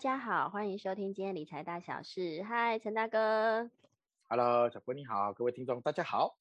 [0.00, 2.42] 家好，欢迎收听今天理财大小事。
[2.42, 3.70] 嗨，陈大哥。
[4.30, 6.38] Hello，小郭你好，各位听众大家好。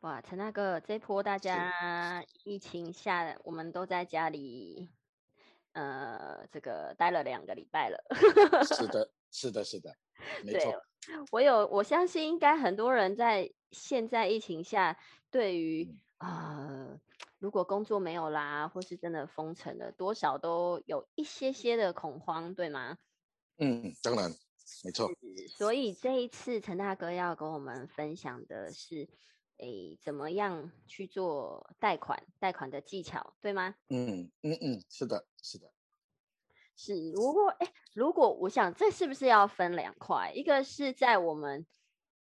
[0.00, 4.90] 哇，陈大哥，这波大家疫情下，我们都在家里，
[5.72, 8.04] 呃，这个待了两个礼拜了。
[8.68, 9.96] 是的，是的，是的，
[10.44, 10.74] 没对错。
[11.32, 14.98] 我有，我相信应该很多人在现在疫情下，
[15.30, 16.98] 对于嗯呃，
[17.38, 22.96] 如果工作没有啦，或是真的封城了，多少都有一些些的恐慌，对吗？
[23.58, 24.30] 嗯，当然，
[24.84, 25.10] 没错。
[25.58, 29.06] 所以这一次陈大哥要跟我们分享的是，
[29.58, 33.74] 诶，怎么样去做贷款，贷款的技巧，对吗？
[33.88, 35.70] 嗯嗯嗯，是的，是的。
[36.76, 40.32] 是，如果哎，如果我想这是不是要分两块？
[40.34, 41.64] 一个是在我们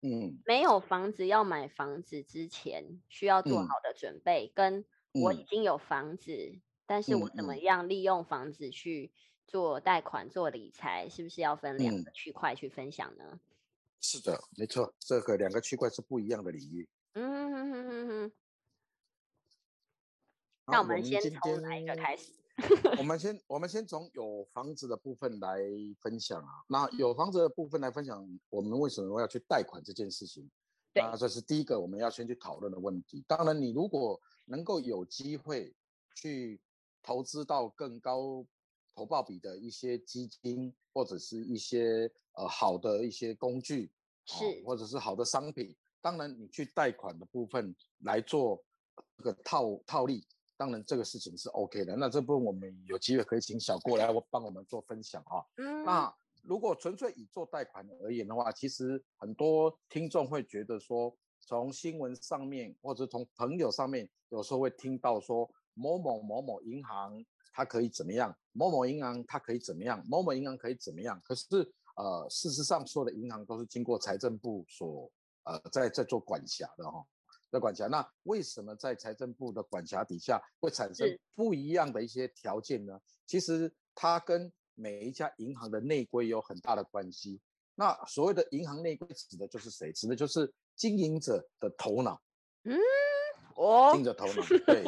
[0.03, 4.85] 嗯没有房子要买房子之前需要做嗯好的准备，跟
[5.17, 9.11] 我已嗯经有房子，但是我嗯怎么嗯样利用房子去
[9.47, 13.39] 做贷款、做理财，是不是要分两嗯个区块去分享呢？
[14.01, 14.93] 是的，没错。
[14.99, 16.87] 这个两个区块是不一样的领域。
[17.15, 18.31] 嗯哼哼哼哼。
[20.67, 22.38] 好那我们先从哪一个开始？
[22.97, 25.59] 我们先我们先从有房子的部分来
[26.01, 26.63] 分享啊。
[26.67, 30.49] 那有房子的部分来分享，我们为什么要去贷款这件事情？
[30.91, 33.23] 对那这是第一个我们要先去讨论的问题。
[33.27, 35.73] 当然，你如果能够有机会
[36.15, 36.59] 去
[37.03, 38.45] 投资到更高
[38.95, 43.91] 投报比的一些基金，或者是一些呃好的一些工具，哦
[44.25, 48.61] 是或者是好的商品，当然你去贷款的部分来做
[49.17, 50.25] 这个套套利，
[50.59, 51.95] 当然这个事情是 OK 的。
[51.95, 55.39] 那这部分我们有机会可以请小郭来我帮我们做分享啊。
[55.55, 71.21] 嗯，那如果纯粹以做贷款而言的话，其实很多听众会觉得说，从新闻上面或者从朋友上面，有时候会听到说某某某某银行它可以怎么样，某某银行它可以怎么样，某某银行可以怎么样。
[71.23, 71.45] 可是
[71.95, 75.09] 呃，事实上所有的银行都是经过财政部所
[75.43, 77.05] 呃在在做管辖的哈、
[77.51, 77.87] 在管辖。
[77.87, 82.99] 那为什么在财政部的管辖底下会产生不一样的一些条件呢？
[83.25, 87.41] 其实它跟每一家银行的内规有很大的关系。
[87.75, 89.91] 那所谓的银行内规指的就是谁？
[89.93, 92.21] 指的就是经营者的头脑，
[92.63, 92.77] 嗯
[93.55, 94.33] 哦经营者头脑，
[94.65, 94.83] 对，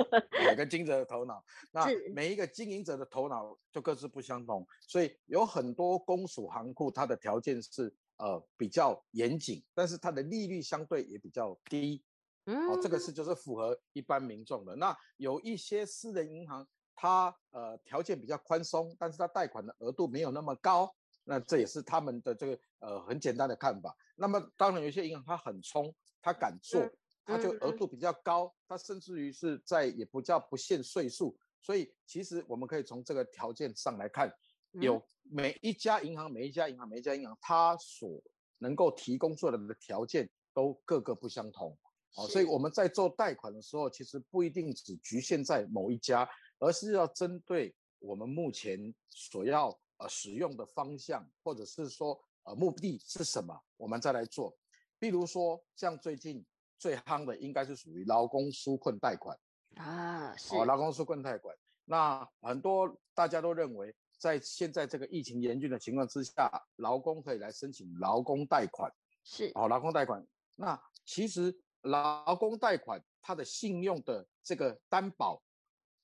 [0.45, 1.43] 每个经营者的头脑。
[1.71, 12.03] 那每一个经营者的头脑就各自不相同，所以有很多公署行库，它的条件是呃比较严谨，但是它的利率相对也比较低。
[12.45, 14.75] 嗯，哦，这个是就是符合一般民众的。
[14.75, 20.91] 那有一些私人银行，它呃条件比较宽松，但是它贷款的额度没有那么高，
[21.23, 23.95] 那这也是他们的这个呃很简单的看法。
[24.15, 26.91] 那么当然有些银行它很冲，它敢做嗯，
[27.25, 31.37] 它就额度比较高，它甚至于是在也不叫不限岁数。
[31.61, 34.27] 所以其实我们可以从这个条件上来看，
[34.73, 38.19] 嗯有每一家银行、每一家银行、每一家银行，它所
[38.57, 41.77] 能够提供出来的条件都各个不相同。
[42.15, 46.27] 哦，所以我们在做贷款的时候，其实不一定只局限在某一家，
[46.59, 54.55] 而是要针对我们目前所要呃使用的方向，或者是说呃目的是什么，我们再来做。
[54.99, 56.45] 比如说，像最近
[56.77, 59.37] 最夯的应该是属于劳工纾困贷款。
[59.75, 61.55] 啊，是哦，劳工纾困贷款。
[61.85, 68.91] 那很多大家都认为，在现在这个疫情严峻的情况之下，劳工可以来申请劳工贷款。
[69.23, 70.25] 是哦，劳工贷款。
[70.55, 75.41] 那其实劳工贷款它的信用的这个担保，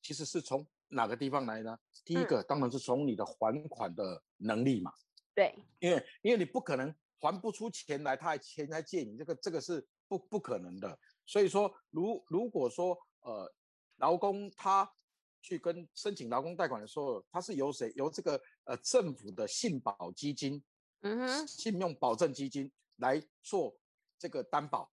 [0.02, 1.78] 其实是从哪个地方来呢？
[2.06, 4.94] 第一嗯个当然是从你的还款的能力嘛，
[5.36, 10.98] 对，因为因为你不可能还不出钱来，他还钱来借你，这个这个是不不可能的。
[11.26, 13.54] 所以说，如如果说呃
[13.98, 14.90] 劳工他
[15.42, 17.92] 去跟申请劳工贷款的时候，他是由谁？
[17.96, 20.64] 由这个呃政府的信保基金
[21.02, 23.78] 嗯哼，信用保证基金来做
[24.18, 24.90] 这个担保。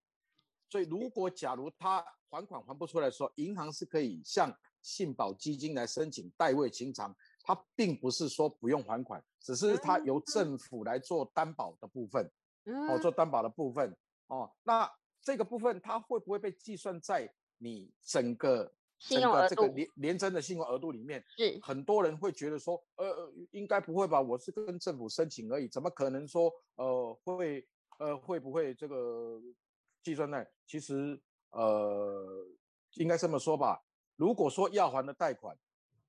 [0.74, 4.52] 所以，如果假如他还款还不出来的时候，银行是可以向
[4.82, 7.14] 信保基金来申请代位清偿。
[7.44, 12.28] 他并不是说不用还款，只是他由政府来做担保的部分
[12.64, 13.96] 嗯哦，做担保的部分
[14.26, 14.50] 哦。
[14.64, 14.90] 那
[15.22, 21.24] 这个部分它会不会被计算在你整个信整个这个连连征的信用额度里面？
[21.36, 24.20] 是很多人会觉得说，呃，呃应该不会吧？
[24.20, 27.64] 我是跟政府申请而已，怎么可能说，呃，会，
[28.00, 29.40] 呃，会不会这个
[30.04, 30.44] 计算呢？
[30.66, 31.18] 其实，
[31.50, 32.46] 呃，
[32.96, 33.82] 应该这么说吧。
[34.16, 35.56] 如果说要还的贷款，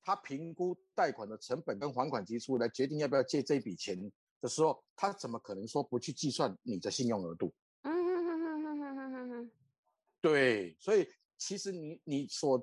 [0.04, 4.12] 他评估贷款的成本跟还款基数来决定要不要借这笔钱
[4.42, 7.54] 的时候，他怎么可能说不去计算你的信用额度？
[10.22, 11.08] 对，所以
[11.38, 12.62] 其实你你所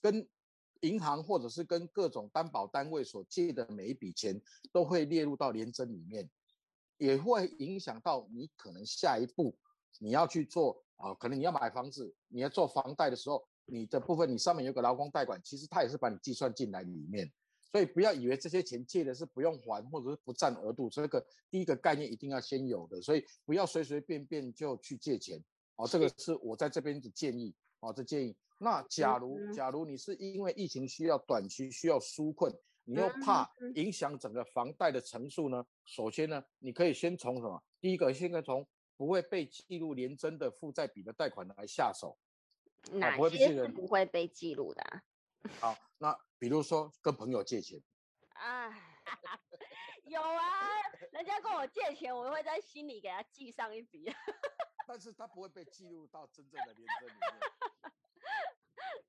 [0.00, 0.26] 跟
[0.80, 4.40] 银行或者是跟各种担保单位所借的每一笔钱，
[4.72, 6.28] 都会列入到联征里面，
[6.96, 9.56] 也会影响到你可能下一步
[9.98, 17.30] 你要去做啊，可能你要买房子，你要做房贷的时候，你的部分你上面有个劳工贷款，其实它也是把你计算进来里面。
[17.70, 23.00] 所以不要以为这些钱借的是不用还，或者是不占额度，这个第一个概念一定要先有的。
[23.02, 25.38] 所以不要随随便便就去借钱，
[25.76, 28.34] 哦，这个是我在这边的建议，哦，这建议。
[28.58, 32.50] 那假如假如你是因为疫情需要短期需要纾困，
[32.84, 35.62] 你又怕影响整个房贷的成数呢？
[35.84, 37.62] 首先呢，你可以先从什么？
[37.82, 38.66] 第一个，先从
[38.98, 42.18] 不会被记录连征的负债比的贷款来下手。
[42.92, 45.02] 哪些是不会被记录的？
[45.60, 47.80] 好，那比如说跟朋友借钱，
[48.34, 48.68] 啊，
[50.04, 50.42] 有啊，
[51.12, 54.12] 人家跟我借钱，我会在心里给他记上一笔，
[54.86, 57.92] 但是他不会被记录到真正的连征里面。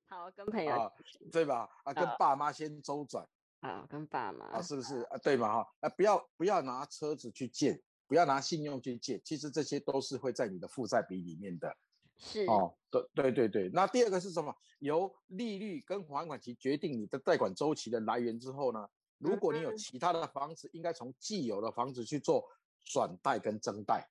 [0.07, 0.91] 好，跟朋友，
[1.31, 1.69] 对吧？
[1.83, 3.27] 啊，跟爸妈先周转，
[3.61, 5.17] 啊，跟爸妈，啊，是不是啊？
[5.19, 5.73] 对嘛哈？
[5.81, 11.77] 啊，不要不要拿车子去借，不要拿信用去借，其实这些都是会在你的负债比里面的。
[12.17, 14.53] 是哦，对对对对，那第二个是什么？
[14.79, 18.89] 由利率跟还款期决定你的贷款周期的来源之后呢？
[19.19, 22.45] 如果你有其他的房子，应该从既有的房子去做
[22.83, 24.09] 转贷跟增贷。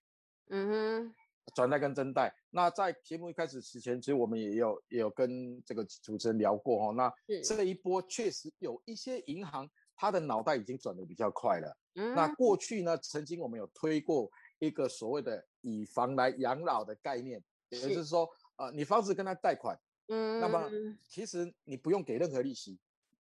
[0.50, 1.14] 嗯哼，
[1.54, 2.34] 转贷跟增贷。
[2.50, 6.92] 那在节目一开始之前，其实我们也有也有跟这个主持人聊过哈。
[6.92, 7.12] 那
[7.42, 9.68] 这一波确实有一些银行，
[9.98, 11.76] 它的脑袋已经转得比较快了。
[11.96, 14.30] 嗯，那过去呢，曾经我们有推过
[14.60, 17.44] 一个所谓的以房来养老的概念。
[17.70, 20.70] 也就是说，呃，你房子跟他贷款，嗯，那么
[21.06, 22.78] 其实你不用给任何利息，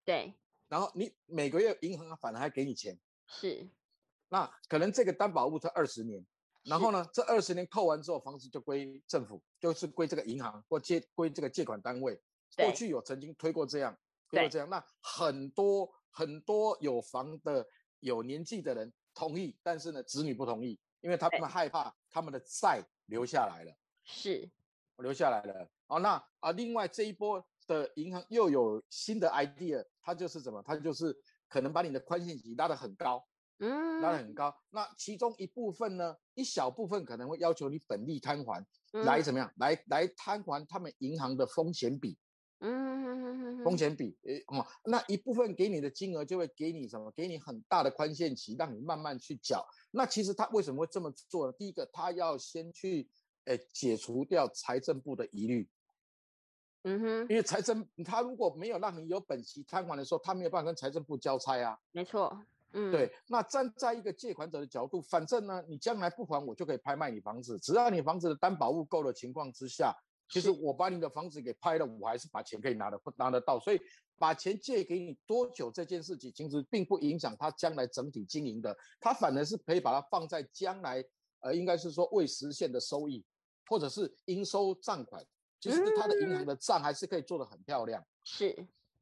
[0.03, 0.33] 对，
[0.67, 3.65] 然后你每个月银行反而还给你钱，是，
[4.27, 6.25] 那可能这个担保物是二十年，
[6.63, 12.21] 然后呢，这二十年扣完之后，房子就归政府，就是归这个银行或借归这个借款单位。
[12.57, 13.97] 过去有曾经推过这样，
[14.29, 17.65] 推过这样，那很多很多有房的
[17.99, 23.73] 有年纪的人同意，但是呢，子女不同意，因为他们害怕他们的债留下来了。
[24.03, 24.49] 是，
[24.97, 25.67] 留下来了。
[25.87, 30.61] 哦，那啊，另外这一波的银行又有新的 idea，它就是什么？
[30.61, 31.15] 它就是
[31.49, 33.25] 可能把你的宽限期拉得很高，
[33.59, 34.55] 嗯，拉得很高。
[34.69, 39.51] 那其中一部分呢，一小部分可能会要求你本利摊还，来怎么样？
[39.57, 42.17] 来来摊还他们银行的风险比，
[42.63, 47.11] 嗯，风险比，诶，哦，那一部分给你的金额就会给你什么？
[47.11, 49.63] 给你很大的宽限期，让你慢慢去缴。
[49.91, 51.53] 那其实他为什么会这么做呢？
[51.53, 53.07] 第一个，他要先去。
[53.45, 55.69] 哎，解除掉财政部的疑虑，
[56.83, 61.77] 嗯哼，因为财政他如果没有让你有本息摊还的时候，他没有办法跟财政部交差啊。
[61.91, 63.13] 没错，嗯，对。
[63.27, 69.93] 那站在一个借款者的角度，反正呢，你将来不还，我就可以拍卖你房子，只要你房子的担保物够的情况之下，
[70.33, 73.59] 其实我把你的房子给拍了，我还是把钱可以拿得拿得到。
[73.59, 73.79] 所以
[74.17, 81.03] 把钱借给你多久这件事情，其实并不影响他将来整体经营的，他反而是可以把它放在将来，
[81.41, 83.23] 呃，应该是说未实现的收益。
[83.65, 85.25] 或者是应收账款，
[85.61, 88.53] 其实他的银行的账还是可以做得很漂亮，是。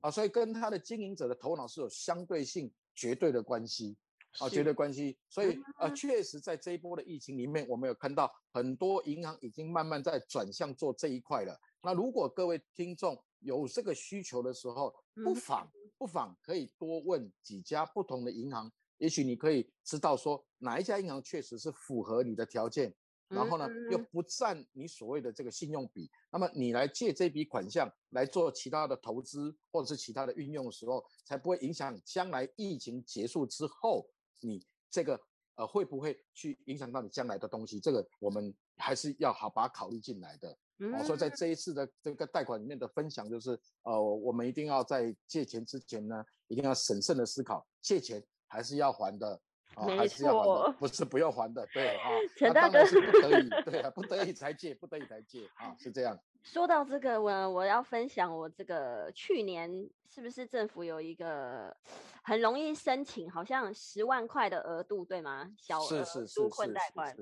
[0.02, 3.98] 啊，所以跟他的经营者的头脑是有相对性、绝对的关系
[4.40, 5.18] 啊，绝对关系。
[5.30, 11.60] 所以呃，确实在这一波的疫情里面，我们有看到很多银行已经慢慢在转向做这一块了。
[11.82, 22.94] 那如果各位听众有这个需求的时候，不妨不妨可以多问几家不同的银行，也许你可以知道说哪一家银行确实是符合你的条件。
[23.28, 34.06] 然后呢，又不占你所谓的这个信用比，那么你来借这笔款项来做其他的投资或者是其他的运用的时候，才不会影响将来疫情结束之后，
[34.42, 35.20] 你这个
[35.56, 37.80] 呃会不会去影响到你将来的东西？
[37.80, 40.58] 这个我们还是要好把它考虑进来的。
[40.94, 43.52] 哦，所以在这一次的这个贷款里面的分享，就是
[43.84, 49.40] 呃，我们一定要在借钱之前呢，一定要审慎的思考，借钱还是要还的。
[49.78, 56.20] 没错，不是不要还的，对啊，陈大哥是不得已， 对啊，不得已才借，不得已才借啊，是这样。
[56.44, 61.76] 说到这个，我我要分享我这个去年是不是政府有一个
[62.24, 65.52] 很容易申请，好像十万块的额度，对吗？
[65.58, 67.16] 小额纾困贷款。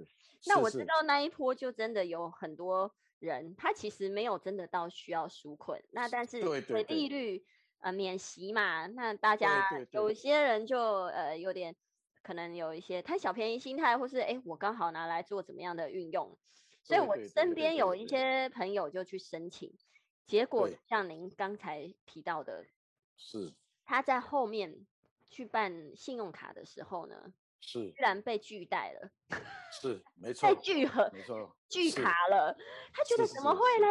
[0.47, 2.89] 那我知道那一波就真的有很多
[3.19, 7.43] 人，他其实没有真的到需要纾困，那但是对利率
[7.79, 11.75] 呃免息嘛，那大家有些人就呃有点。
[12.21, 16.37] 可能有一些贪小便宜心态，或是哎，我刚好拿来做怎么样的运用，
[16.83, 19.73] 所以我身边有一些朋友就去申请，
[20.25, 22.65] 结果像您刚才提到的，
[23.17, 23.53] 是。
[23.85, 24.85] 他在后面
[25.29, 27.91] 去办信用卡的时候呢，是。
[27.91, 29.11] 居然被拒贷了，
[29.71, 32.55] 是没 错，被拒核，没错，拒卡了，
[32.93, 33.87] 他觉得怎么会嘞？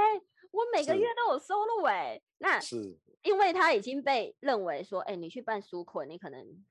[0.51, 1.39] 我每个月都有。
[1.39, 2.99] 收入哎，那是。
[3.23, 6.65] 因为他已经被认为说，哎，你去办纾困，你可能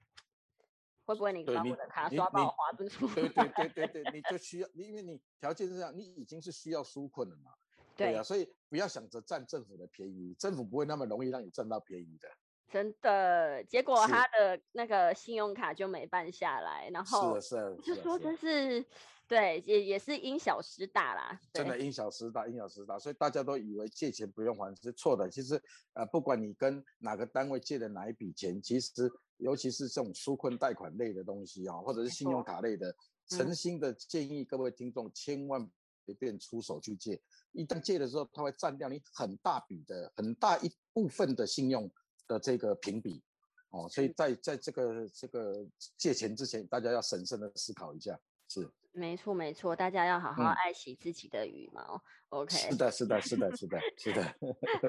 [1.07, 3.07] 会不会你把我的卡刷爆划不出？
[3.15, 7.51] 对对对对对，你 就需要你，因为你条件是这样，你已经是需要纾困了嘛。
[7.95, 12.29] 对啊，所以不要想着占政府的便宜，政府不会那么容易让你占到便宜的。
[12.69, 18.85] 真的，结果他的那个信用卡就没办下来，然后是是，就说这是
[19.27, 21.39] 对，也也是因小失大啦。
[21.53, 25.29] 真的因小失大，因小失大，所以大家都以为借钱不用还是错的。
[25.29, 25.61] 其实
[25.93, 32.95] 呃，不管你跟哪个单位借的哪一笔钱，其实尤其是这种纾困贷款类的东西啊，或者是信用卡类的，
[33.27, 35.69] 诚心的建议各位听众千万
[36.05, 37.21] 别便出手去借。
[37.51, 41.91] 一旦借的时候，它会占掉你很大笔的很大一部分的信用。
[42.27, 43.23] 的这个评比，
[43.69, 45.65] 哦，所以在在这个这个
[45.97, 48.19] 借钱之前，大家要审慎的思考一下。
[48.49, 52.01] 是，没错没错，大家要好好爱惜自己的羽毛。
[52.29, 54.23] OK，是的是的是的是的是的。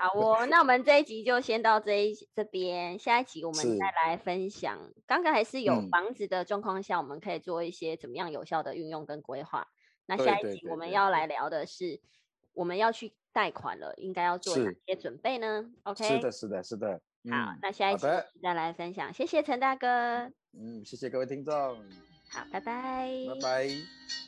[0.00, 4.78] 好哦，那我们这一集就先到这一这边，下一集我们再来分享。
[5.06, 9.68] 刚刚还是有房子的状况下，我们可以做一些怎么样有效的运用跟规划。
[10.06, 12.00] 那下一集我们要来聊的是，
[12.54, 17.00] 我们要去贷款了，应该要做哪些准备呢？OK，是的是的是的。
[17.30, 18.06] 好，那下一集
[18.42, 20.32] 再来分享，谢谢陈大哥。
[20.58, 21.78] 嗯，谢谢各位听众。
[22.28, 23.08] 好，拜拜。
[23.26, 24.27] 拜拜。